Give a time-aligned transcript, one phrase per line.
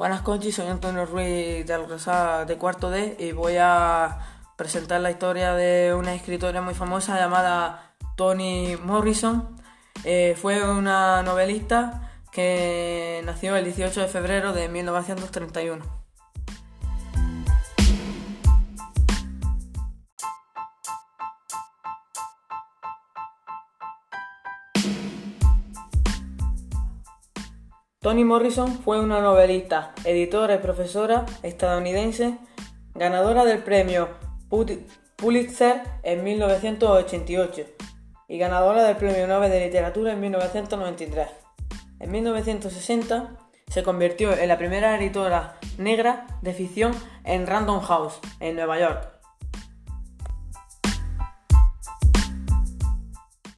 [0.00, 4.16] Buenas conchis, soy Antonio Ruiz de Alrosá de cuarto D y voy a
[4.56, 9.60] presentar la historia de una escritora muy famosa llamada Toni Morrison.
[10.04, 15.99] Eh, fue una novelista que nació el 18 de febrero de 1931.
[28.02, 32.38] Toni Morrison fue una novelista, editora y profesora estadounidense,
[32.94, 34.08] ganadora del premio
[35.16, 37.62] Pulitzer en 1988
[38.26, 41.28] y ganadora del premio Nobel de Literatura en 1993.
[41.98, 43.36] En 1960
[43.68, 49.19] se convirtió en la primera editora negra de ficción en Random House, en Nueva York.